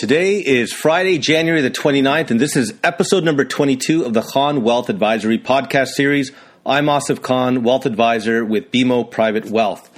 Today 0.00 0.38
is 0.38 0.72
Friday, 0.72 1.18
January 1.18 1.60
the 1.60 1.70
29th, 1.70 2.30
and 2.30 2.40
this 2.40 2.56
is 2.56 2.72
episode 2.82 3.22
number 3.22 3.44
22 3.44 4.06
of 4.06 4.14
the 4.14 4.22
Khan 4.22 4.62
Wealth 4.62 4.88
Advisory 4.88 5.38
podcast 5.38 5.88
series. 5.88 6.32
I'm 6.64 6.86
Asif 6.86 7.20
Khan, 7.20 7.62
wealth 7.64 7.84
advisor 7.84 8.42
with 8.42 8.72
BMO 8.72 9.10
Private 9.10 9.50
Wealth. 9.50 9.90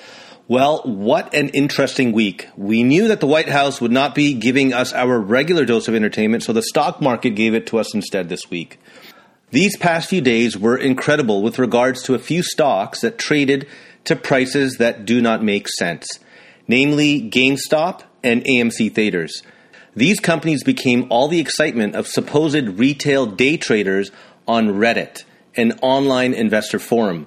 Well, 0.48 0.82
what 0.82 1.32
an 1.32 1.50
interesting 1.50 2.10
week. 2.10 2.48
We 2.56 2.82
knew 2.82 3.06
that 3.06 3.20
the 3.20 3.28
White 3.28 3.48
House 3.48 3.80
would 3.80 3.92
not 3.92 4.16
be 4.16 4.34
giving 4.34 4.72
us 4.72 4.92
our 4.92 5.20
regular 5.20 5.64
dose 5.64 5.86
of 5.86 5.94
entertainment, 5.94 6.42
so 6.42 6.52
the 6.52 6.64
stock 6.64 7.00
market 7.00 7.36
gave 7.36 7.54
it 7.54 7.68
to 7.68 7.78
us 7.78 7.94
instead 7.94 8.28
this 8.28 8.50
week. 8.50 8.80
These 9.52 9.76
past 9.76 10.10
few 10.10 10.20
days 10.20 10.58
were 10.58 10.76
incredible 10.76 11.42
with 11.42 11.60
regards 11.60 12.02
to 12.02 12.16
a 12.16 12.18
few 12.18 12.42
stocks 12.42 13.02
that 13.02 13.18
traded 13.18 13.68
to 14.06 14.16
prices 14.16 14.78
that 14.78 15.04
do 15.04 15.20
not 15.20 15.44
make 15.44 15.68
sense, 15.68 16.08
namely 16.66 17.22
GameStop 17.22 18.02
and 18.24 18.44
AMC 18.44 18.92
Theaters. 18.92 19.44
These 19.94 20.20
companies 20.20 20.64
became 20.64 21.06
all 21.10 21.28
the 21.28 21.40
excitement 21.40 21.94
of 21.94 22.06
supposed 22.06 22.78
retail 22.78 23.26
day 23.26 23.58
traders 23.58 24.10
on 24.48 24.70
Reddit, 24.70 25.24
an 25.54 25.72
online 25.82 26.32
investor 26.32 26.78
forum. 26.78 27.26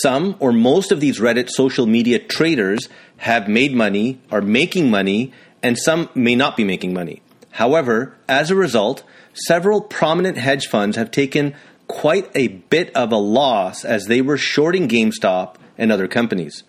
Some 0.00 0.34
or 0.40 0.50
most 0.50 0.90
of 0.90 1.00
these 1.00 1.20
Reddit 1.20 1.50
social 1.50 1.86
media 1.86 2.18
traders 2.18 2.88
have 3.18 3.48
made 3.48 3.74
money, 3.74 4.18
are 4.30 4.40
making 4.40 4.90
money, 4.90 5.32
and 5.62 5.76
some 5.78 6.08
may 6.14 6.34
not 6.34 6.56
be 6.56 6.64
making 6.64 6.94
money. 6.94 7.20
However, 7.50 8.16
as 8.28 8.50
a 8.50 8.56
result, 8.56 9.02
several 9.34 9.82
prominent 9.82 10.38
hedge 10.38 10.66
funds 10.66 10.96
have 10.96 11.10
taken 11.10 11.54
quite 11.86 12.30
a 12.34 12.48
bit 12.48 12.94
of 12.96 13.12
a 13.12 13.16
loss 13.16 13.84
as 13.84 14.06
they 14.06 14.22
were 14.22 14.38
shorting 14.38 14.88
GameStop 14.88 15.56
and 15.76 15.92
other 15.92 16.08
companies. 16.08 16.64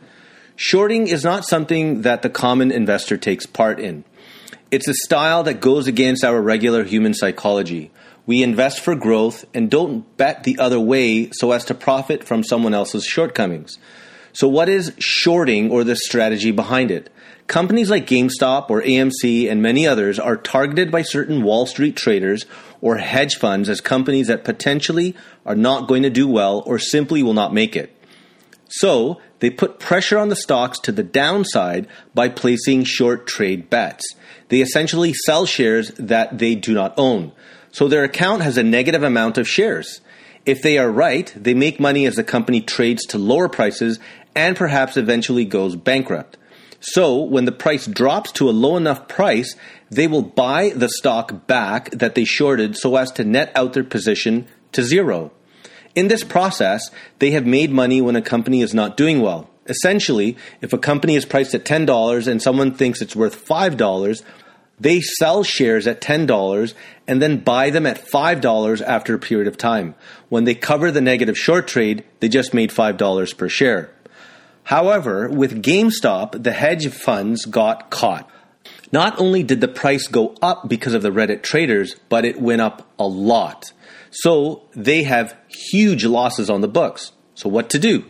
Shorting 0.58 1.08
is 1.08 1.24
not 1.24 1.46
something 1.46 2.02
that 2.02 2.22
the 2.22 2.30
common 2.30 2.72
investor 2.72 3.18
takes 3.18 3.46
part 3.46 3.80
in. 3.80 4.04
It's 4.70 4.90
a 4.90 4.94
style 4.94 5.44
that 5.44 5.62
goes 5.62 5.88
against 5.88 6.26
our 6.26 6.42
regular 6.42 6.84
human 6.84 7.14
psychology. 7.14 7.90
We 8.26 8.44
invest 8.44 8.82
for 8.82 8.96
growth 8.96 9.46
and 9.54 9.72
don't 9.72 10.18
bet 10.18 10.44
the 10.44 10.60
other 10.60 10.80
way 10.80 11.30
so 11.32 11.54
as 11.54 11.64
to 11.66 11.74
profit 11.74 12.26
from 12.26 12.44
someone 12.44 12.74
else's 12.74 13.06
shortcomings. 13.06 13.78
So, 14.34 14.50
what 14.50 14.68
is 14.68 14.94
shorting 15.00 15.72
or 15.72 15.86
the 15.86 15.96
strategy 15.96 16.52
behind 16.52 16.92
it? 16.92 17.10
Companies 17.48 17.90
like 17.90 18.08
GameStop 18.08 18.70
or 18.70 18.82
AMC 18.82 19.50
and 19.50 19.62
many 19.62 19.88
others 19.88 20.20
are 20.20 20.36
targeted 20.36 20.92
by 20.92 21.02
certain 21.02 21.44
Wall 21.44 21.66
Street 21.66 21.96
traders 21.96 22.46
or 22.82 22.98
hedge 22.98 23.36
funds 23.36 23.70
as 23.70 23.80
companies 23.80 24.28
that 24.28 24.44
potentially 24.44 25.16
are 25.46 25.56
not 25.56 25.88
going 25.88 26.04
to 26.04 26.10
do 26.10 26.28
well 26.28 26.62
or 26.66 26.78
simply 26.78 27.24
will 27.24 27.34
not 27.34 27.54
make 27.54 27.78
it. 27.78 27.97
So, 28.70 29.22
they 29.40 29.50
put 29.50 29.80
pressure 29.80 30.18
on 30.18 30.30
the 30.30 30.36
stocks 30.36 30.80
to 30.80 30.92
the 30.92 31.04
downside 31.04 31.88
by 32.14 32.30
placing 32.30 32.84
short 32.84 33.28
trade 33.28 33.70
bets. 33.70 34.04
They 34.50 34.62
essentially 34.62 35.14
sell 35.14 35.46
shares 35.46 35.92
that 35.98 36.38
they 36.38 36.56
do 36.56 36.74
not 36.74 36.94
own. 36.98 37.32
So 37.72 37.88
their 37.88 38.04
account 38.04 38.42
has 38.42 38.58
a 38.58 38.64
negative 38.64 39.04
amount 39.04 39.38
of 39.38 39.48
shares. 39.48 40.02
If 40.46 40.62
they 40.62 40.78
are 40.78 40.90
right, 40.90 41.32
they 41.36 41.54
make 41.54 41.80
money 41.80 42.06
as 42.06 42.16
the 42.16 42.24
company 42.24 42.62
trades 42.62 43.06
to 43.08 43.18
lower 43.18 43.50
prices 43.50 44.00
and 44.36 44.56
perhaps 44.56 44.98
eventually 44.98 45.46
goes 45.46 45.76
bankrupt. 45.76 46.38
So 46.80 47.22
when 47.22 47.46
the 47.46 47.52
price 47.52 47.86
drops 47.86 48.32
to 48.34 48.50
a 48.50 48.52
low 48.52 48.78
enough 48.78 49.08
price, 49.08 49.56
they 49.90 50.08
will 50.08 50.22
buy 50.22 50.72
the 50.76 50.90
stock 50.90 51.48
back 51.48 51.92
that 51.92 52.16
they 52.16 52.24
shorted 52.24 52.78
so 52.78 52.96
as 52.96 53.12
to 53.14 53.24
net 53.24 53.52
out 53.56 53.74
their 53.74 53.84
position 53.84 54.48
to 54.72 54.84
zero. 54.84 55.32
In 55.98 56.10
this 56.10 56.24
process, 56.24 56.92
they 57.18 57.32
have 57.32 57.48
made 57.48 57.72
money 57.72 58.02
when 58.02 58.16
a 58.16 58.22
company 58.22 58.62
is 58.62 58.72
not 58.72 58.98
doing 58.98 59.20
well. 59.20 59.50
Essentially, 59.66 60.38
if 60.62 60.72
a 60.72 60.78
company 60.78 61.16
is 61.16 61.26
priced 61.26 61.56
at 61.56 61.66
$10 61.66 62.28
and 62.28 62.40
someone 62.40 62.72
thinks 62.72 63.02
it's 63.02 63.16
worth 63.16 63.44
$5, 63.44 64.22
they 64.80 65.02
sell 65.02 65.42
shares 65.42 65.88
at 65.88 66.00
$10 66.00 66.76
and 67.08 67.20
then 67.20 67.40
buy 67.40 67.72
them 67.72 67.88
at 67.88 68.06
$5 68.06 68.82
after 68.86 69.16
a 69.16 69.20
period 69.20 69.48
of 69.48 69.58
time. 69.58 69.96
When 70.30 70.44
they 70.44 70.54
cover 70.54 70.92
the 70.92 71.02
negative 71.02 71.36
short 71.36 71.68
trade, 71.68 72.04
they 72.20 72.30
just 72.30 72.54
made 72.54 72.70
$5 72.70 73.36
per 73.36 73.50
share. 73.50 73.90
However, 74.66 75.28
with 75.28 75.64
GameStop, 75.64 76.44
the 76.44 76.52
hedge 76.52 76.88
funds 76.90 77.46
got 77.46 77.90
caught. 77.90 78.30
Not 78.92 79.20
only 79.20 79.42
did 79.42 79.62
the 79.62 79.68
price 79.68 80.06
go 80.08 80.36
up 80.44 80.70
because 80.70 80.94
of 80.94 81.02
the 81.02 81.10
Reddit 81.10 81.42
traders, 81.42 81.96
but 82.08 82.24
it 82.24 82.40
went 82.40 82.62
up 82.62 82.88
a 83.00 83.08
lot. 83.08 83.72
So 84.12 84.64
they 84.74 85.04
have 85.04 85.36
huge 85.48 86.06
losses 86.06 86.50
on 86.50 86.62
the 86.62 86.68
books. 86.68 87.12
So 87.36 87.50
what 87.50 87.70
to 87.72 87.80
do? 87.80 88.06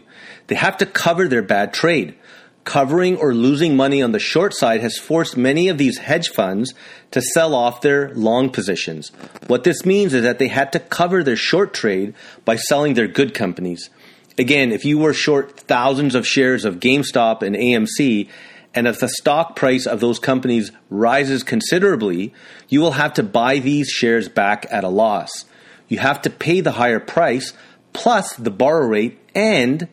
They 0.47 0.55
have 0.55 0.77
to 0.77 0.85
cover 0.85 1.27
their 1.27 1.41
bad 1.41 1.73
trade. 1.73 2.15
Covering 2.63 3.15
or 3.15 3.33
losing 3.33 3.77
money 3.77 4.01
on 4.01 4.11
the 4.11 4.19
short 4.19 4.53
side 4.53 4.81
has 4.81 4.97
forced 4.97 5.37
many 5.37 5.69
of 5.69 5.77
these 5.77 5.99
hedge 5.99 6.29
funds 6.29 6.73
to 7.11 7.21
sell 7.21 7.55
off 7.55 7.79
their 7.79 8.13
long 8.13 8.49
positions. 8.49 9.11
What 9.47 9.63
this 9.63 9.85
means 9.85 10.13
is 10.13 10.23
that 10.23 10.37
they 10.37 10.49
had 10.49 10.73
to 10.73 10.79
cover 10.79 11.23
their 11.23 11.37
short 11.37 11.73
trade 11.73 12.13
by 12.43 12.57
selling 12.57 12.93
their 12.93 13.07
good 13.07 13.33
companies. 13.33 13.89
Again, 14.37 14.71
if 14.71 14.83
you 14.83 14.97
were 14.97 15.13
short 15.13 15.61
thousands 15.61 16.13
of 16.13 16.27
shares 16.27 16.65
of 16.65 16.79
GameStop 16.79 17.41
and 17.41 17.55
AMC, 17.55 18.27
and 18.75 18.85
if 18.85 18.99
the 18.99 19.09
stock 19.09 19.55
price 19.55 19.87
of 19.87 20.01
those 20.01 20.19
companies 20.19 20.71
rises 20.89 21.43
considerably, 21.43 22.33
you 22.67 22.81
will 22.81 22.91
have 22.91 23.13
to 23.13 23.23
buy 23.23 23.59
these 23.59 23.89
shares 23.89 24.29
back 24.29 24.67
at 24.69 24.83
a 24.83 24.89
loss 24.89 25.45
you 25.87 25.99
have 25.99 26.21
to 26.23 26.29
pay 26.29 26.61
the 26.61 26.73
higher 26.73 26.99
price 26.99 27.53
plus 27.93 28.35
the 28.35 28.51
borrow 28.51 28.85
rate. 28.85 29.19
And 29.33 29.87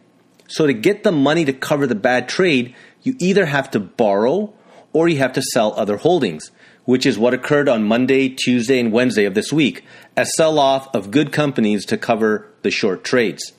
so 0.46 0.66
to 0.66 0.72
get 0.72 1.04
the 1.04 1.12
money 1.12 1.44
to 1.44 1.52
cover 1.52 1.86
the 1.86 1.94
bad 1.94 2.28
trade, 2.28 2.74
you 3.02 3.16
either 3.18 3.46
have 3.46 3.70
to 3.72 3.80
borrow 3.80 4.52
or 4.92 5.08
you 5.08 5.18
have 5.18 5.32
to 5.34 5.42
sell 5.42 5.72
other 5.74 5.96
holdings, 5.96 6.50
which 6.84 7.06
is 7.06 7.18
what 7.18 7.34
occurred 7.34 7.68
on 7.68 7.84
Monday, 7.84 8.28
Tuesday, 8.28 8.78
and 8.78 8.92
Wednesday 8.92 9.24
of 9.24 9.34
this 9.34 9.52
week, 9.52 9.84
a 10.16 10.24
sell 10.24 10.58
off 10.58 10.94
of 10.94 11.10
good 11.10 11.32
companies 11.32 11.84
to 11.86 11.98
cover 11.98 12.48
the 12.62 12.70
short 12.70 13.04
trades. 13.04 13.52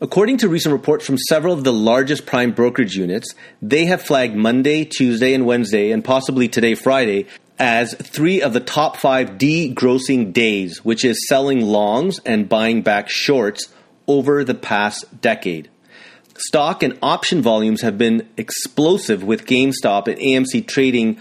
According 0.00 0.36
to 0.38 0.48
recent 0.48 0.72
reports 0.72 1.04
from 1.04 1.18
several 1.18 1.52
of 1.52 1.64
the 1.64 1.72
largest 1.72 2.24
prime 2.24 2.52
brokerage 2.52 2.94
units, 2.94 3.34
they 3.60 3.86
have 3.86 4.00
flagged 4.00 4.36
Monday, 4.36 4.84
Tuesday, 4.84 5.34
and 5.34 5.44
Wednesday, 5.44 5.90
and 5.90 6.04
possibly 6.04 6.46
today, 6.46 6.76
Friday, 6.76 7.26
as 7.58 7.94
three 7.94 8.40
of 8.40 8.52
the 8.52 8.60
top 8.60 8.96
five 8.96 9.32
degrossing 9.32 10.32
days, 10.32 10.84
which 10.84 11.04
is 11.04 11.26
selling 11.28 11.60
longs 11.60 12.20
and 12.20 12.48
buying 12.48 12.82
back 12.82 13.08
shorts 13.08 13.72
over 14.06 14.44
the 14.44 14.54
past 14.54 15.20
decade. 15.20 15.68
Stock 16.36 16.82
and 16.82 16.96
option 17.02 17.42
volumes 17.42 17.82
have 17.82 17.98
been 17.98 18.28
explosive 18.36 19.24
with 19.24 19.46
GameStop 19.46 20.06
and 20.06 20.18
AMC 20.18 20.66
trading 20.68 21.18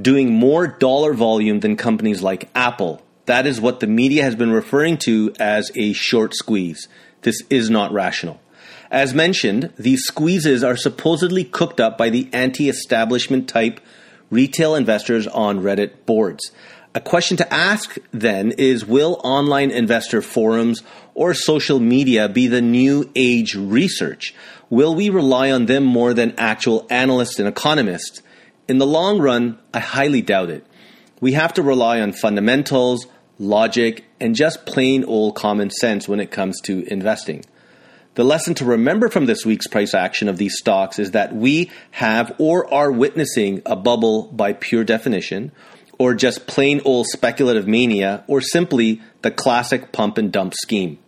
doing 0.00 0.32
more 0.32 0.66
dollar 0.66 1.12
volume 1.12 1.60
than 1.60 1.76
companies 1.76 2.22
like 2.22 2.48
Apple. 2.54 3.02
That 3.26 3.46
is 3.46 3.60
what 3.60 3.80
the 3.80 3.86
media 3.86 4.22
has 4.22 4.34
been 4.34 4.50
referring 4.50 4.98
to 4.98 5.34
as 5.38 5.70
a 5.74 5.92
short 5.92 6.34
squeeze. 6.34 6.88
This 7.22 7.42
is 7.50 7.70
not 7.70 7.92
rational. 7.92 8.40
As 8.90 9.14
mentioned, 9.14 9.72
these 9.78 10.04
squeezes 10.04 10.62
are 10.62 10.76
supposedly 10.76 11.44
cooked 11.44 11.80
up 11.80 11.98
by 11.98 12.10
the 12.10 12.28
anti 12.32 12.68
establishment 12.68 13.48
type 13.48 13.80
retail 14.34 14.74
investors 14.74 15.26
on 15.26 15.60
Reddit 15.60 16.04
boards. 16.04 16.50
A 16.94 17.00
question 17.00 17.36
to 17.38 17.54
ask 17.54 17.96
then 18.12 18.52
is 18.52 18.84
Will 18.84 19.20
online 19.24 19.70
investor 19.70 20.20
forums 20.20 20.82
or 21.14 21.34
social 21.34 21.80
media 21.80 22.28
be 22.28 22.46
the 22.46 22.60
new 22.60 23.10
age 23.16 23.54
research? 23.54 24.34
Will 24.70 24.94
we 24.94 25.08
rely 25.08 25.50
on 25.50 25.66
them 25.66 25.84
more 25.84 26.14
than 26.14 26.34
actual 26.36 26.86
analysts 26.90 27.38
and 27.38 27.48
economists? 27.48 28.22
In 28.68 28.78
the 28.78 28.86
long 28.86 29.18
run, 29.18 29.58
I 29.72 29.80
highly 29.80 30.22
doubt 30.22 30.50
it. 30.50 30.66
We 31.20 31.32
have 31.32 31.54
to 31.54 31.62
rely 31.62 32.00
on 32.00 32.12
fundamentals, 32.12 33.06
logic, 33.38 34.04
and 34.20 34.34
just 34.34 34.66
plain 34.66 35.04
old 35.04 35.34
common 35.34 35.70
sense 35.70 36.08
when 36.08 36.20
it 36.20 36.30
comes 36.30 36.60
to 36.62 36.84
investing. 36.92 37.44
The 38.14 38.24
lesson 38.24 38.54
to 38.54 38.64
remember 38.64 39.08
from 39.08 39.26
this 39.26 39.44
week's 39.44 39.66
price 39.66 39.92
action 39.92 40.28
of 40.28 40.36
these 40.36 40.56
stocks 40.56 41.00
is 41.00 41.10
that 41.10 41.34
we 41.34 41.70
have 41.92 42.32
or 42.38 42.72
are 42.72 42.92
witnessing 42.92 43.60
a 43.66 43.74
bubble 43.74 44.28
by 44.28 44.52
pure 44.52 44.84
definition, 44.84 45.50
or 45.98 46.14
just 46.14 46.46
plain 46.46 46.80
old 46.84 47.08
speculative 47.08 47.66
mania, 47.66 48.22
or 48.28 48.40
simply 48.40 49.02
the 49.22 49.32
classic 49.32 49.90
pump 49.90 50.16
and 50.16 50.30
dump 50.30 50.54
scheme. 50.54 50.98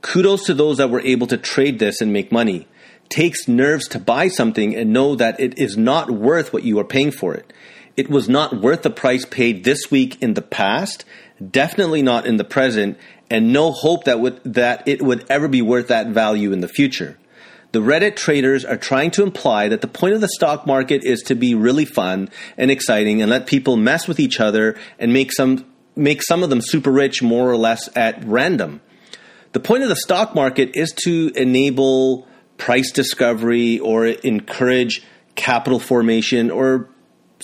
Kudos 0.00 0.44
to 0.46 0.54
those 0.54 0.78
that 0.78 0.90
were 0.90 1.00
able 1.02 1.28
to 1.28 1.36
trade 1.36 1.78
this 1.78 2.00
and 2.00 2.12
make 2.12 2.32
money. 2.32 2.66
Takes 3.08 3.46
nerves 3.46 3.86
to 3.88 4.00
buy 4.00 4.26
something 4.26 4.74
and 4.74 4.92
know 4.92 5.14
that 5.14 5.38
it 5.38 5.58
is 5.58 5.76
not 5.76 6.10
worth 6.10 6.52
what 6.52 6.64
you 6.64 6.76
are 6.80 6.84
paying 6.84 7.12
for 7.12 7.34
it. 7.34 7.52
It 7.96 8.10
was 8.10 8.28
not 8.28 8.60
worth 8.60 8.82
the 8.82 8.90
price 8.90 9.24
paid 9.24 9.62
this 9.62 9.92
week 9.92 10.20
in 10.20 10.34
the 10.34 10.42
past, 10.42 11.04
definitely 11.50 12.02
not 12.02 12.26
in 12.26 12.36
the 12.36 12.44
present, 12.44 12.98
and 13.30 13.52
no 13.52 13.72
hope 13.72 14.04
that 14.04 14.20
would, 14.20 14.42
that 14.44 14.86
it 14.86 15.02
would 15.02 15.24
ever 15.30 15.48
be 15.48 15.62
worth 15.62 15.88
that 15.88 16.08
value 16.08 16.52
in 16.52 16.60
the 16.60 16.68
future. 16.68 17.18
The 17.72 17.80
Reddit 17.80 18.16
traders 18.16 18.66
are 18.66 18.76
trying 18.76 19.10
to 19.12 19.22
imply 19.22 19.68
that 19.68 19.80
the 19.80 19.88
point 19.88 20.14
of 20.14 20.20
the 20.20 20.28
stock 20.28 20.66
market 20.66 21.04
is 21.04 21.22
to 21.22 21.34
be 21.34 21.54
really 21.54 21.86
fun 21.86 22.28
and 22.58 22.70
exciting 22.70 23.22
and 23.22 23.30
let 23.30 23.46
people 23.46 23.78
mess 23.78 24.06
with 24.06 24.20
each 24.20 24.40
other 24.40 24.76
and 24.98 25.12
make 25.12 25.32
some 25.32 25.66
make 25.94 26.22
some 26.22 26.42
of 26.42 26.50
them 26.50 26.60
super 26.62 26.90
rich 26.90 27.22
more 27.22 27.50
or 27.50 27.56
less 27.56 27.88
at 27.96 28.22
random. 28.24 28.80
The 29.52 29.60
point 29.60 29.82
of 29.82 29.90
the 29.90 29.96
stock 29.96 30.34
market 30.34 30.76
is 30.76 30.92
to 31.04 31.30
enable 31.34 32.26
price 32.56 32.90
discovery 32.92 33.78
or 33.78 34.06
encourage 34.06 35.02
capital 35.34 35.78
formation 35.78 36.50
or 36.50 36.88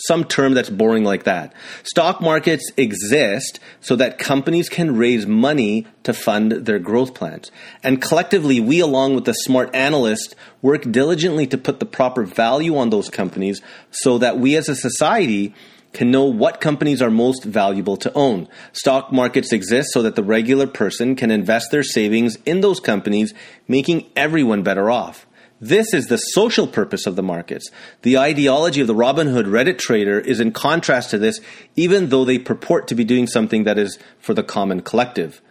some 0.07 0.25
term 0.25 0.55
that's 0.55 0.71
boring 0.71 1.05
like 1.05 1.25
that. 1.25 1.53
Stock 1.83 2.21
markets 2.21 2.71
exist 2.77 3.61
so 3.81 3.97
that 3.97 4.19
companies 4.19 4.69
can 4.69 4.97
raise 4.97 5.27
money 5.27 5.87
to 6.05 6.13
fund 6.13 6.53
their 6.53 6.79
growth 6.79 7.15
plans. 7.15 7.51
And 7.83 8.01
collectively, 8.01 8.61
we, 8.61 8.81
along 8.81 9.15
with 9.15 9.25
the 9.25 9.33
smart 9.33 9.75
analysts, 9.75 10.35
work 10.63 10.91
diligently 10.91 11.47
to 11.49 11.59
put 11.59 11.81
the 11.81 11.87
proper 11.87 12.25
value 12.25 12.77
on 12.77 12.91
those 12.91 13.11
companies 13.11 13.61
so 13.91 14.19
that 14.19 14.39
we 14.39 14.57
as 14.57 14.69
a 14.69 14.77
society 14.77 15.55
can 15.93 16.11
know 16.11 16.25
what 16.25 16.61
companies 16.61 17.01
are 17.01 17.11
most 17.11 17.45
valuable 17.45 17.97
to 17.97 18.13
own. 18.13 18.47
Stock 18.73 19.11
markets 19.13 19.53
exist 19.53 19.89
so 19.93 20.03
that 20.03 20.17
the 20.17 20.23
regular 20.23 20.67
person 20.67 21.17
can 21.17 21.31
invest 21.31 21.71
their 21.71 21.83
savings 21.83 22.37
in 22.45 22.61
those 22.61 22.79
companies, 22.79 23.33
making 23.67 24.07
everyone 24.15 24.63
better 24.63 24.91
off. 24.91 25.27
This 25.61 25.93
is 25.93 26.07
the 26.07 26.19
social 26.19 26.69
purpose 26.69 27.07
of 27.07 27.17
the 27.17 27.23
markets. 27.23 27.71
The 28.03 28.19
ideology 28.19 28.81
of 28.81 28.87
the 28.87 28.95
Robinhood 28.95 29.47
Reddit 29.47 29.79
trader 29.79 30.21
is 30.21 30.39
in 30.39 30.53
contrast 30.53 31.11
to 31.11 31.19
this, 31.19 31.41
even 31.75 32.11
though 32.11 32.25
they 32.25 32.39
purport 32.39 32.87
to 32.89 32.95
be 32.95 33.05
doing 33.05 33.27
something 33.27 33.65
that 33.65 33.79
is 33.79 33.99
for 34.21 34.35
the 34.35 34.45
common 34.45 34.83
collective. 34.83 35.43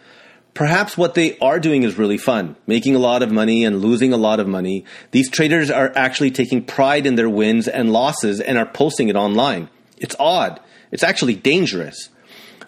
Perhaps 0.53 0.97
what 0.97 1.13
they 1.13 1.37
are 1.39 1.59
doing 1.59 1.83
is 1.83 1.97
really 1.97 2.17
fun, 2.17 2.55
making 2.65 2.95
a 2.95 2.99
lot 2.99 3.21
of 3.21 3.31
money 3.31 3.65
and 3.65 3.81
losing 3.81 4.13
a 4.13 4.17
lot 4.17 4.39
of 4.39 4.47
money. 4.47 4.85
These 5.11 5.29
traders 5.29 5.69
are 5.69 5.91
actually 5.95 6.31
taking 6.31 6.63
pride 6.63 7.05
in 7.05 7.15
their 7.15 7.29
wins 7.29 7.67
and 7.67 7.91
losses 7.91 8.39
and 8.39 8.57
are 8.57 8.65
posting 8.65 9.09
it 9.09 9.15
online. 9.15 9.69
It's 9.97 10.15
odd. 10.19 10.59
It's 10.89 11.03
actually 11.03 11.35
dangerous. 11.35 12.09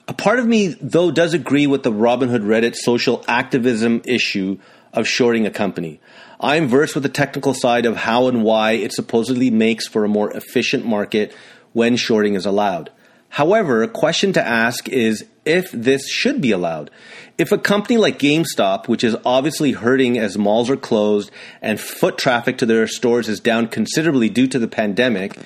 A 0.08 0.14
part 0.14 0.40
of 0.40 0.46
me, 0.46 0.76
though, 0.82 1.10
does 1.10 1.34
agree 1.34 1.68
with 1.68 1.84
the 1.84 1.92
Robinhood 1.92 2.44
Reddit 2.44 2.76
social 2.76 3.24
activism 3.28 4.02
issue 4.06 4.60
of 4.94 5.08
shorting 5.08 5.46
a 5.46 5.52
company. 5.52 6.00
I'm 6.40 6.68
versed 6.68 6.96
with 6.96 7.04
the 7.04 7.10
technical 7.10 7.54
side 7.54 7.86
of 7.86 7.98
how 7.98 8.28
and 8.28 8.44
why 8.44 8.72
it 8.72 8.94
supposedly 8.94 9.50
makes 9.50 9.88
for 9.88 10.06
a 10.06 10.10
more 10.10 10.32
efficient 10.32 10.86
market 10.86 11.34
when 11.74 11.98
shorting 11.98 12.36
is 12.36 12.46
allowed. 12.46 12.90
However, 13.30 13.84
a 13.84 13.88
question 13.88 14.34
to 14.34 14.46
ask 14.46 14.88
is 14.90 15.26
if 15.46 15.72
this 15.72 16.10
should 16.10 16.42
be 16.42 16.52
allowed. 16.52 16.92
If 17.38 17.52
a 17.52 17.58
company 17.58 17.98
like 17.98 18.20
GameStop, 18.20 18.88
which 18.88 19.04
is 19.04 19.16
obviously 19.26 19.74
hurting 19.74 20.18
as 20.18 20.38
malls 20.38 20.70
are 20.70 20.78
closed 20.78 21.30
and 21.62 21.80
foot 21.80 22.18
traffic 22.18 22.58
to 22.60 22.66
their 22.66 22.88
stores 22.88 23.30
is 23.30 23.40
down 23.40 23.68
considerably 23.68 24.30
due 24.30 24.48
to 24.48 24.60
the 24.60 24.68
pandemic, 24.68 25.38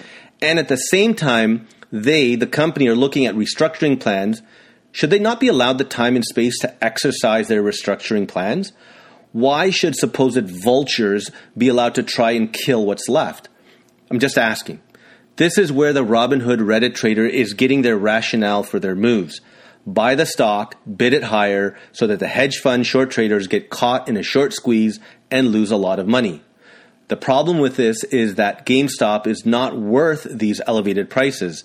and 0.42 0.60
at 0.60 0.68
the 0.68 0.78
same 0.78 1.14
time, 1.14 1.68
they, 1.92 2.36
the 2.36 2.48
company, 2.48 2.88
are 2.88 2.96
looking 2.96 3.26
at 3.26 3.36
restructuring 3.36 4.00
plans, 4.00 4.42
should 4.92 5.10
they 5.10 5.20
not 5.20 5.40
be 5.40 5.48
allowed 5.48 5.78
the 5.78 5.84
time 5.84 6.16
and 6.16 6.26
space 6.26 6.60
to 6.60 6.84
exercise 6.84 7.48
their 7.48 7.64
restructuring 7.64 8.28
plans? 8.28 8.74
Why 9.34 9.72
should 9.72 9.96
supposed 9.96 10.48
vultures 10.48 11.30
be 11.58 11.68
allowed 11.68 11.96
to 11.96 12.04
try 12.04 12.32
and 12.32 12.54
kill 12.54 12.86
what's 12.86 13.10
left? 13.10 13.50
I'm 14.12 14.20
just 14.20 14.38
asking. 14.38 14.80
This 15.38 15.58
is 15.58 15.72
where 15.72 15.92
the 15.92 16.06
Robinhood 16.06 16.60
Reddit 16.60 16.94
trader 16.94 17.26
is 17.26 17.56
getting 17.56 17.82
their 17.82 17.98
rationale 17.98 18.62
for 18.62 18.80
their 18.80 18.96
moves. 18.96 19.42
Buy 19.88 20.14
the 20.14 20.28
stock, 20.28 20.76
bid 20.86 21.14
it 21.14 21.24
higher, 21.24 21.76
so 21.92 22.06
that 22.06 22.20
the 22.20 22.28
hedge 22.28 22.60
fund 22.60 22.86
short 22.86 23.10
traders 23.10 23.48
get 23.48 23.72
caught 23.72 24.08
in 24.08 24.18
a 24.18 24.24
short 24.24 24.54
squeeze 24.54 25.00
and 25.32 25.48
lose 25.48 25.72
a 25.72 25.78
lot 25.78 25.98
of 25.98 26.08
money. 26.08 26.44
The 27.08 27.18
problem 27.18 27.58
with 27.58 27.76
this 27.76 28.04
is 28.06 28.36
that 28.36 28.68
GameStop 28.68 29.26
is 29.26 29.48
not 29.48 29.76
worth 29.76 30.28
these 30.30 30.62
elevated 30.68 31.10
prices. 31.10 31.64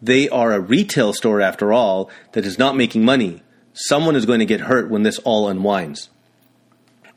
They 0.00 0.28
are 0.28 0.52
a 0.52 0.60
retail 0.60 1.12
store, 1.12 1.40
after 1.40 1.72
all, 1.72 2.10
that 2.32 2.46
is 2.46 2.60
not 2.60 2.76
making 2.76 3.04
money. 3.04 3.42
Someone 3.72 4.14
is 4.14 4.24
going 4.24 4.38
to 4.38 4.46
get 4.46 4.60
hurt 4.60 4.88
when 4.88 5.02
this 5.02 5.18
all 5.18 5.48
unwinds. 5.48 6.10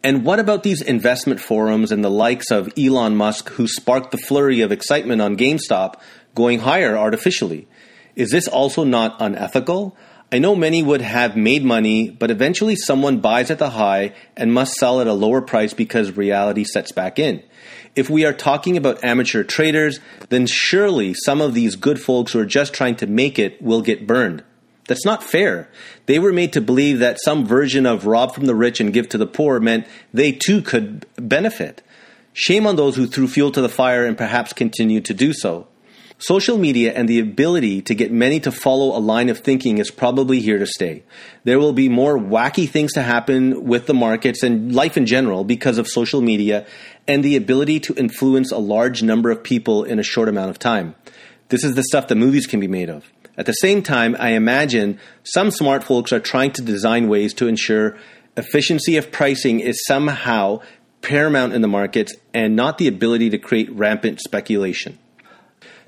And 0.04 0.26
what 0.26 0.40
about 0.40 0.64
these 0.64 0.82
investment 0.82 1.40
forums 1.40 1.92
and 1.92 2.04
the 2.04 2.10
likes 2.10 2.50
of 2.50 2.74
Elon 2.78 3.16
Musk 3.16 3.50
who 3.50 3.68
sparked 3.68 4.12
the 4.12 4.18
flurry 4.18 4.62
of 4.62 4.72
excitement 4.72 5.22
on 5.22 5.38
GameStop 5.38 6.00
going 6.34 6.60
higher 6.60 6.98
artificially? 6.98 7.68
Is 8.16 8.32
this 8.32 8.48
also 8.48 8.84
not 8.84 9.18
unethical? 9.20 9.96
I 10.32 10.40
know 10.40 10.56
many 10.56 10.82
would 10.82 11.02
have 11.02 11.36
made 11.36 11.64
money, 11.64 12.10
but 12.10 12.32
eventually 12.32 12.76
someone 12.76 13.20
buys 13.20 13.52
at 13.52 13.60
the 13.60 13.72
high 13.72 14.14
and 14.36 14.52
must 14.52 14.74
sell 14.74 15.02
at 15.02 15.08
a 15.08 15.14
lower 15.14 15.42
price 15.42 15.74
because 15.74 16.18
reality 16.18 16.64
sets 16.64 16.92
back 16.92 17.20
in. 17.20 17.44
If 17.96 18.10
we 18.10 18.26
are 18.26 18.34
talking 18.34 18.78
about 18.78 19.04
amateur 19.04 19.44
traders, 19.44 20.00
then 20.30 20.48
surely 20.48 21.14
some 21.14 21.42
of 21.42 21.54
these 21.54 21.76
good 21.76 22.02
folks 22.02 22.32
who 22.32 22.40
are 22.40 22.46
just 22.46 22.74
trying 22.74 22.96
to 22.98 23.08
make 23.08 23.38
it 23.38 23.62
will 23.62 23.82
get 23.82 24.08
burned. 24.08 24.44
That's 24.92 25.06
not 25.06 25.24
fair. 25.24 25.70
They 26.06 26.20
were 26.20 26.34
made 26.34 26.52
to 26.52 26.60
believe 26.60 27.00
that 27.00 27.18
some 27.24 27.46
version 27.46 27.86
of 27.86 28.06
rob 28.06 28.36
from 28.36 28.46
the 28.46 28.54
rich 28.54 28.82
and 28.82 28.92
give 28.92 29.08
to 29.08 29.18
the 29.18 29.26
poor 29.26 29.58
meant 29.62 29.88
they 30.14 30.34
too 30.34 30.62
could 30.62 31.06
benefit. 31.16 31.82
Shame 32.34 32.68
on 32.68 32.76
those 32.76 32.98
who 32.98 33.08
threw 33.08 33.30
fuel 33.30 33.52
to 33.52 33.62
the 33.62 33.70
fire 33.70 34.06
and 34.06 34.18
perhaps 34.18 34.52
continue 34.52 35.00
to 35.00 35.14
do 35.14 35.32
so. 35.32 35.70
Social 36.18 36.58
media 36.58 36.92
and 36.92 37.08
the 37.08 37.22
ability 37.22 37.82
to 37.84 37.96
get 37.96 38.12
many 38.12 38.42
to 38.42 38.52
follow 38.52 38.94
a 38.94 39.00
line 39.00 39.30
of 39.30 39.40
thinking 39.40 39.78
is 39.78 39.90
probably 39.90 40.42
here 40.42 40.60
to 40.60 40.68
stay. 40.68 41.04
There 41.46 41.58
will 41.58 41.72
be 41.72 41.88
more 41.88 42.20
wacky 42.20 42.68
things 42.68 42.92
to 42.92 43.02
happen 43.02 43.64
with 43.64 43.86
the 43.86 43.94
markets 43.94 44.44
and 44.44 44.76
life 44.76 44.98
in 44.98 45.06
general 45.06 45.46
because 45.46 45.78
of 45.78 45.88
social 45.88 46.20
media 46.20 46.68
and 47.08 47.24
the 47.24 47.38
ability 47.38 47.80
to 47.80 47.94
influence 47.94 48.52
a 48.52 48.58
large 48.58 49.04
number 49.04 49.32
of 49.32 49.42
people 49.42 49.86
in 49.86 50.00
a 50.00 50.04
short 50.04 50.28
amount 50.28 50.50
of 50.50 50.60
time. 50.60 50.96
This 51.48 51.64
is 51.64 51.76
the 51.76 51.84
stuff 51.84 52.10
that 52.10 52.16
movies 52.16 52.46
can 52.46 52.60
be 52.60 52.68
made 52.68 52.90
of. 52.90 53.10
At 53.38 53.46
the 53.46 53.54
same 53.54 53.82
time, 53.82 54.16
I 54.20 54.32
imagine 54.32 55.00
some 55.24 55.52
smart 55.52 55.84
folks 55.84 56.12
are 56.12 56.20
trying 56.20 56.52
to 56.54 56.62
design 56.62 57.08
ways 57.08 57.34
to 57.36 57.48
ensure 57.48 57.98
efficiency 58.38 58.98
of 58.98 59.12
pricing 59.12 59.60
is 59.60 59.82
somehow 59.88 60.62
paramount 61.02 61.54
in 61.54 61.62
the 61.62 61.68
markets 61.68 62.14
and 62.34 62.56
not 62.56 62.78
the 62.78 62.88
ability 62.88 63.30
to 63.32 63.38
create 63.38 63.72
rampant 63.72 64.20
speculation. 64.20 64.98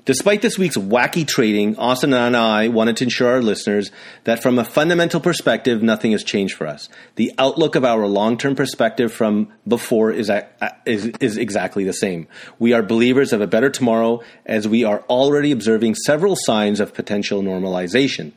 Despite 0.06 0.42
this 0.42 0.58
week's 0.58 0.76
wacky 0.76 1.26
trading, 1.26 1.78
Austin 1.78 2.12
and 2.12 2.36
I 2.36 2.68
wanted 2.68 2.98
to 2.98 3.04
ensure 3.04 3.30
our 3.30 3.40
listeners 3.40 3.90
that 4.24 4.42
from 4.42 4.58
a 4.58 4.64
fundamental 4.64 5.18
perspective, 5.18 5.82
nothing 5.82 6.12
has 6.12 6.22
changed 6.22 6.56
for 6.56 6.66
us. 6.66 6.90
The 7.14 7.32
outlook 7.38 7.74
of 7.74 7.86
our 7.86 8.06
long-term 8.06 8.54
perspective 8.54 9.14
from 9.14 9.50
before 9.66 10.10
is, 10.10 10.30
is, 10.84 11.06
is 11.06 11.38
exactly 11.38 11.84
the 11.84 11.94
same. 11.94 12.28
We 12.58 12.74
are 12.74 12.82
believers 12.82 13.32
of 13.32 13.40
a 13.40 13.46
better 13.46 13.70
tomorrow 13.70 14.20
as 14.44 14.68
we 14.68 14.84
are 14.84 15.00
already 15.08 15.52
observing 15.52 15.94
several 15.94 16.36
signs 16.38 16.80
of 16.80 16.92
potential 16.92 17.42
normalization. 17.42 18.32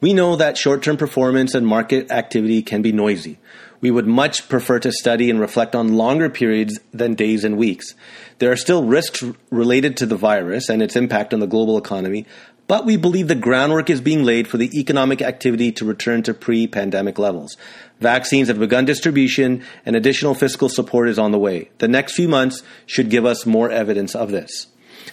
We 0.00 0.14
know 0.14 0.36
that 0.36 0.56
short-term 0.56 0.96
performance 0.96 1.54
and 1.54 1.66
market 1.66 2.10
activity 2.10 2.62
can 2.62 2.80
be 2.80 2.90
noisy. 2.90 3.38
We 3.80 3.90
would 3.90 4.06
much 4.06 4.48
prefer 4.48 4.78
to 4.80 4.92
study 4.92 5.30
and 5.30 5.40
reflect 5.40 5.74
on 5.74 5.94
longer 5.94 6.28
periods 6.28 6.78
than 6.92 7.14
days 7.14 7.44
and 7.44 7.56
weeks. 7.56 7.94
There 8.38 8.52
are 8.52 8.56
still 8.56 8.84
risks 8.84 9.24
related 9.50 9.96
to 9.98 10.06
the 10.06 10.16
virus 10.16 10.68
and 10.68 10.82
its 10.82 10.96
impact 10.96 11.32
on 11.32 11.40
the 11.40 11.46
global 11.46 11.78
economy, 11.78 12.26
but 12.66 12.86
we 12.86 12.96
believe 12.96 13.26
the 13.26 13.34
groundwork 13.34 13.90
is 13.90 14.00
being 14.00 14.22
laid 14.22 14.46
for 14.46 14.56
the 14.56 14.78
economic 14.78 15.20
activity 15.22 15.72
to 15.72 15.84
return 15.84 16.22
to 16.22 16.34
pre 16.34 16.66
pandemic 16.66 17.18
levels. 17.18 17.56
Vaccines 18.00 18.48
have 18.48 18.60
begun 18.60 18.84
distribution 18.84 19.64
and 19.84 19.96
additional 19.96 20.34
fiscal 20.34 20.68
support 20.68 21.08
is 21.08 21.18
on 21.18 21.32
the 21.32 21.38
way. 21.38 21.70
The 21.78 21.88
next 21.88 22.14
few 22.14 22.28
months 22.28 22.62
should 22.86 23.10
give 23.10 23.24
us 23.24 23.44
more 23.44 23.70
evidence 23.70 24.14
of 24.14 24.30
this. 24.30 24.68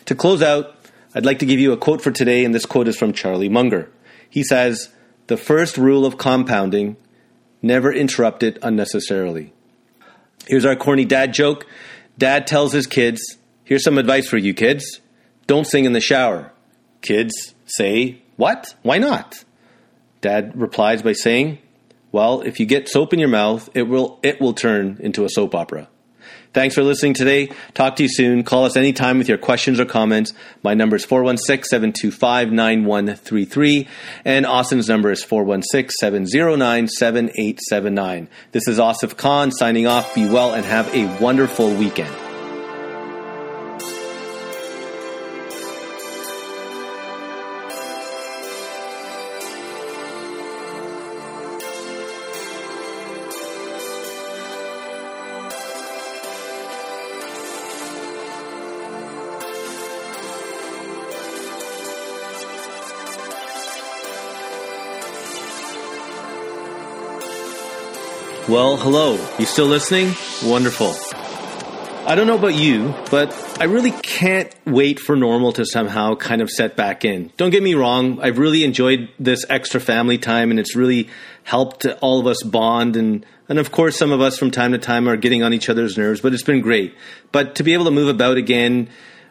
To 0.06 0.13
close 0.13 0.41
out, 0.41 0.75
I'd 1.15 1.25
like 1.25 1.39
to 1.39 1.48
give 1.48 1.60
you 1.60 1.72
a 1.72 1.77
quote 1.77 2.01
for 2.01 2.12
today, 2.12 2.46
and 2.46 2.53
this 2.53 2.65
quote 2.65 2.88
is 2.88 2.98
from 2.98 3.12
Charlie 3.13 3.50
Munger. 3.50 3.89
He 4.30 4.44
says, 4.44 4.89
The 5.25 5.38
first 5.38 5.77
rule 5.77 6.06
of 6.06 6.18
compounding 6.18 6.98
Never 7.62 7.92
interrupt 7.92 8.44
it 8.44 8.58
unnecessarily. 8.62 9.54
Here's 10.48 10.66
our 10.66 10.76
corny 10.76 11.06
dad 11.06 11.34
joke. 11.34 11.66
Dad 12.18 12.48
tells 12.48 12.72
his 12.74 12.88
kids, 12.88 13.38
Here's 13.64 13.84
some 13.84 13.98
advice 13.98 14.30
for 14.30 14.38
you 14.38 14.54
kids. 14.54 15.02
Don't 15.46 15.68
sing 15.68 15.86
in 15.86 15.94
the 15.94 16.00
shower. 16.00 16.54
Kids 17.02 17.54
say, 17.66 18.22
What? 18.38 18.76
Why 18.82 18.98
not? 18.98 19.44
Dad 20.22 20.60
replies 20.60 21.02
by 21.02 21.14
saying, 21.14 21.60
Well, 22.12 22.42
if 22.42 22.60
you 22.60 22.66
get 22.66 22.88
soap 22.90 23.14
in 23.14 23.20
your 23.20 23.30
mouth, 23.30 23.70
it 23.74 23.84
will, 23.84 24.20
it 24.24 24.40
will 24.40 24.54
turn 24.54 24.98
into 25.02 25.26
a 25.26 25.30
soap 25.30 25.54
opera. 25.54 25.90
Thanks 26.53 26.75
for 26.75 26.84
listening 26.84 27.13
today. 27.13 27.51
Talk 27.74 27.96
to 27.98 28.03
you 28.03 28.10
soon. 28.10 28.43
Call 28.43 28.65
us 28.65 28.75
anytime 28.75 29.19
with 29.19 29.29
your 29.29 29.38
questions 29.38 29.79
or 29.79 29.86
comments. 29.86 30.34
My 30.63 30.74
number 30.74 30.96
is 30.96 31.05
416 31.05 31.65
725 31.65 32.51
9133, 32.51 33.88
and 34.25 34.46
Austin's 34.46 34.89
number 34.89 35.12
is 35.12 35.24
416 35.24 35.91
709 36.00 36.88
7879. 36.88 38.27
This 38.53 38.67
is 38.67 38.79
Asif 38.79 39.17
Khan 39.17 39.51
signing 39.51 39.86
off. 39.86 40.15
Be 40.15 40.27
well 40.27 40.53
and 40.53 40.65
have 40.65 40.93
a 40.96 41.05
wonderful 41.22 41.74
weekend. 41.75 42.26
Well, 68.50 68.77
hello. 68.77 69.16
You 69.38 69.46
still 69.46 69.66
listening? 69.66 70.16
Wonderful. 70.42 70.96
I 72.08 72.16
don't 72.16 72.27
know 72.27 72.38
about 72.38 72.56
you, 72.56 72.96
but 73.12 73.34
I 73.60 73.66
really 73.66 73.92
can't 73.92 74.56
wait 74.66 75.01
for 75.01 75.18
normal 75.18 75.51
to 75.51 75.66
somehow 75.66 76.16
kind 76.16 76.42
of 76.42 76.50
set 76.50 76.77
back 76.77 77.04
in. 77.04 77.34
Don't 77.36 77.50
get 77.50 77.62
me 77.62 77.74
wrong, 77.74 78.22
I've 78.22 78.38
really 78.38 78.63
enjoyed 78.63 79.10
this 79.20 79.46
extra 79.50 79.82
family 79.82 80.18
time 80.18 80.50
and 80.50 80.62
it's 80.62 80.77
really 80.77 81.10
helped 81.44 81.86
all 82.00 82.22
of 82.22 82.27
us 82.27 82.42
bond 82.42 82.96
and 82.96 83.25
and 83.50 83.60
of 83.60 83.74
course 83.74 83.98
some 83.98 84.13
of 84.13 84.22
us 84.22 84.38
from 84.38 84.51
time 84.51 84.72
to 84.72 84.77
time 84.77 85.10
are 85.10 85.18
getting 85.18 85.44
on 85.44 85.54
each 85.54 85.68
other's 85.68 85.98
nerves, 85.98 86.22
but 86.22 86.34
it's 86.34 86.44
been 86.44 86.62
great. 86.62 86.96
But 87.34 87.56
to 87.56 87.63
be 87.63 87.74
able 87.74 87.86
to 87.86 87.92
move 87.92 88.08
about 88.08 88.38
again 88.38 88.88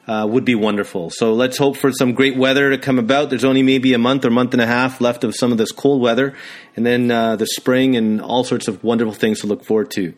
uh, 0.07 0.27
would 0.29 0.45
be 0.45 0.55
wonderful. 0.55 1.11
So 1.11 1.35
let's 1.35 1.57
hope 1.57 1.77
for 1.77 1.93
some 1.93 2.13
great 2.13 2.37
weather 2.37 2.71
to 2.71 2.79
come 2.79 2.99
about. 2.99 3.31
There's 3.31 3.45
only 3.45 3.63
maybe 3.63 3.93
a 3.93 3.99
month 3.99 4.25
or 4.25 4.31
month 4.31 4.53
and 4.53 4.63
a 4.63 4.67
half 4.67 5.01
left 5.01 5.25
of 5.25 5.35
some 5.35 5.53
of 5.53 5.59
this 5.59 5.73
cold 5.73 6.01
weather, 6.01 6.35
and 6.77 6.87
then 6.87 7.11
uh, 7.11 7.37
the 7.37 7.47
spring 7.47 7.97
and 7.97 8.21
all 8.21 8.45
sorts 8.45 8.69
of 8.69 8.83
wonderful 8.85 9.15
things 9.15 9.41
to 9.41 9.47
look 9.47 9.65
forward 9.65 9.91
to. 9.93 10.15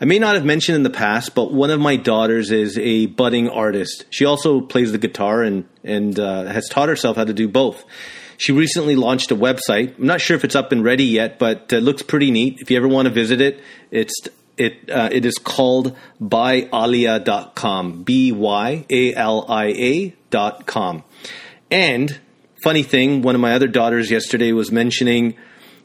I 0.00 0.04
may 0.04 0.20
not 0.20 0.36
have 0.36 0.44
mentioned 0.44 0.76
in 0.76 0.84
the 0.84 0.90
past, 0.90 1.34
but 1.34 1.52
one 1.52 1.70
of 1.70 1.80
my 1.80 1.96
daughters 1.96 2.52
is 2.52 2.78
a 2.78 3.06
budding 3.06 3.48
artist. 3.48 4.04
She 4.10 4.24
also 4.24 4.60
plays 4.60 4.92
the 4.92 4.98
guitar 4.98 5.42
and 5.42 5.68
and 5.82 6.18
uh, 6.18 6.44
has 6.44 6.68
taught 6.68 6.88
herself 6.88 7.16
how 7.16 7.24
to 7.24 7.32
do 7.32 7.48
both. 7.48 7.84
She 8.36 8.52
recently 8.52 8.94
launched 8.94 9.32
a 9.32 9.36
website. 9.36 9.98
I'm 9.98 10.06
not 10.06 10.20
sure 10.20 10.36
if 10.36 10.44
it's 10.44 10.54
up 10.54 10.70
and 10.70 10.84
ready 10.84 11.04
yet, 11.04 11.40
but 11.40 11.72
it 11.72 11.80
looks 11.80 12.02
pretty 12.02 12.30
neat. 12.30 12.60
If 12.60 12.70
you 12.70 12.76
ever 12.76 12.86
want 12.86 13.08
to 13.08 13.12
visit 13.12 13.40
it, 13.40 13.60
it's 13.90 14.14
it 14.58 14.90
uh, 14.90 15.08
it 15.12 15.24
is 15.24 15.36
called 15.38 15.96
byalia.com. 16.20 18.02
B 18.02 18.32
Y 18.32 18.86
A 18.90 19.14
L 19.14 19.46
I 19.48 19.66
A 19.66 20.14
dot 20.30 20.66
com. 20.66 21.04
And 21.70 22.18
funny 22.62 22.82
thing, 22.82 23.22
one 23.22 23.34
of 23.34 23.40
my 23.40 23.54
other 23.54 23.68
daughters 23.68 24.10
yesterday 24.10 24.52
was 24.52 24.72
mentioning 24.72 25.36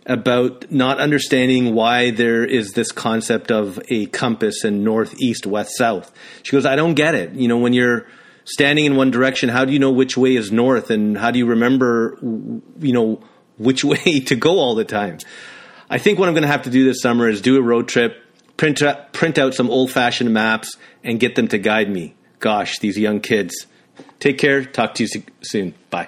about 0.05 0.69
not 0.71 0.99
understanding 0.99 1.73
why 1.73 2.11
there 2.11 2.43
is 2.43 2.71
this 2.71 2.91
concept 2.91 3.51
of 3.51 3.79
a 3.89 4.05
compass 4.07 4.63
and 4.63 4.83
north, 4.83 5.15
east, 5.19 5.45
west, 5.45 5.77
south. 5.77 6.11
She 6.43 6.51
goes, 6.51 6.65
I 6.65 6.75
don't 6.75 6.93
get 6.93 7.15
it. 7.15 7.33
You 7.33 7.47
know, 7.47 7.57
when 7.57 7.73
you're 7.73 8.05
standing 8.45 8.85
in 8.85 8.95
one 8.95 9.11
direction, 9.11 9.49
how 9.49 9.65
do 9.65 9.71
you 9.71 9.79
know 9.79 9.91
which 9.91 10.17
way 10.17 10.35
is 10.35 10.51
north 10.51 10.89
and 10.89 11.17
how 11.17 11.31
do 11.31 11.39
you 11.39 11.45
remember, 11.45 12.17
you 12.21 12.93
know, 12.93 13.21
which 13.57 13.83
way 13.85 14.19
to 14.19 14.35
go 14.35 14.59
all 14.59 14.75
the 14.75 14.85
time? 14.85 15.19
I 15.89 15.99
think 15.99 16.19
what 16.19 16.27
I'm 16.27 16.33
going 16.33 16.43
to 16.43 16.49
have 16.49 16.63
to 16.63 16.69
do 16.69 16.83
this 16.85 17.01
summer 17.01 17.29
is 17.29 17.41
do 17.41 17.57
a 17.57 17.61
road 17.61 17.87
trip, 17.87 18.22
print 18.63 18.81
out, 18.81 19.11
print 19.11 19.37
out 19.37 19.53
some 19.53 19.69
old 19.69 19.91
fashioned 19.91 20.33
maps, 20.33 20.77
and 21.03 21.19
get 21.19 21.35
them 21.35 21.49
to 21.49 21.57
guide 21.57 21.89
me. 21.89 22.15
Gosh, 22.39 22.79
these 22.79 22.97
young 22.97 23.19
kids. 23.19 23.67
Take 24.21 24.37
care. 24.37 24.63
Talk 24.63 24.95
to 24.95 25.03
you 25.03 25.23
soon. 25.41 25.73
Bye. 25.89 26.07